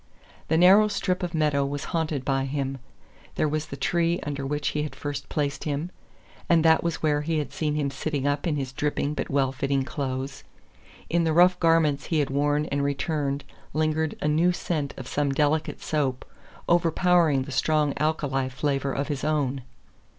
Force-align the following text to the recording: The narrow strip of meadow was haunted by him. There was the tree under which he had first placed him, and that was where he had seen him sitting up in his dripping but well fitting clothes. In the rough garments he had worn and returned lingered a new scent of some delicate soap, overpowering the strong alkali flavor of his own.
The 0.47 0.57
narrow 0.57 0.87
strip 0.87 1.21
of 1.21 1.35
meadow 1.35 1.63
was 1.63 1.83
haunted 1.93 2.25
by 2.25 2.45
him. 2.45 2.79
There 3.35 3.47
was 3.47 3.67
the 3.67 3.77
tree 3.77 4.19
under 4.23 4.47
which 4.47 4.69
he 4.69 4.81
had 4.81 4.95
first 4.95 5.29
placed 5.29 5.65
him, 5.65 5.91
and 6.49 6.65
that 6.65 6.83
was 6.83 7.03
where 7.03 7.21
he 7.21 7.37
had 7.37 7.53
seen 7.53 7.75
him 7.75 7.91
sitting 7.91 8.25
up 8.25 8.47
in 8.47 8.55
his 8.55 8.71
dripping 8.73 9.13
but 9.13 9.29
well 9.29 9.51
fitting 9.51 9.83
clothes. 9.83 10.43
In 11.07 11.23
the 11.23 11.33
rough 11.33 11.59
garments 11.59 12.05
he 12.07 12.17
had 12.17 12.31
worn 12.31 12.65
and 12.71 12.83
returned 12.83 13.43
lingered 13.73 14.15
a 14.23 14.27
new 14.27 14.51
scent 14.51 14.95
of 14.97 15.07
some 15.07 15.31
delicate 15.33 15.83
soap, 15.83 16.25
overpowering 16.67 17.43
the 17.43 17.51
strong 17.51 17.93
alkali 17.97 18.49
flavor 18.49 18.91
of 18.91 19.07
his 19.07 19.23
own. 19.23 19.61